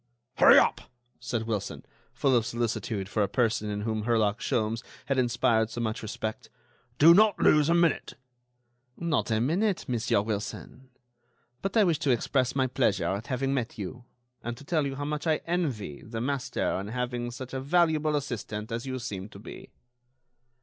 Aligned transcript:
"Hurry 0.37 0.57
up!" 0.57 0.81
said 1.19 1.43
Wilson, 1.45 1.85
full 2.11 2.35
of 2.35 2.43
solicitude 2.43 3.07
for 3.07 3.21
a 3.21 3.27
person 3.27 3.69
in 3.69 3.81
whom 3.81 4.05
Herlock 4.05 4.39
Sholmes 4.39 4.81
had 5.05 5.19
inspired 5.19 5.69
so 5.69 5.79
much 5.79 6.01
respect, 6.01 6.49
"do 6.97 7.13
not 7.13 7.37
lose 7.37 7.69
a 7.69 7.75
minute." 7.75 8.15
"Not 8.97 9.29
a 9.29 9.39
minute, 9.39 9.85
Monsieur 9.87 10.23
Wilson; 10.23 10.89
but 11.61 11.77
I 11.77 11.83
wish 11.83 11.99
to 11.99 12.09
express 12.09 12.55
my 12.55 12.65
pleasure 12.65 13.09
at 13.09 13.27
having 13.27 13.53
met 13.53 13.77
you, 13.77 14.05
and 14.41 14.57
to 14.57 14.63
tell 14.63 14.87
you 14.87 14.95
how 14.95 15.05
much 15.05 15.27
I 15.27 15.41
envy 15.45 16.01
the 16.01 16.19
master 16.19 16.79
in 16.79 16.87
having 16.87 17.29
such 17.29 17.53
a 17.53 17.59
valuable 17.61 18.15
assistant 18.15 18.71
as 18.71 18.87
you 18.87 18.97
seem 18.97 19.29
to 19.29 19.37
be." 19.37 19.69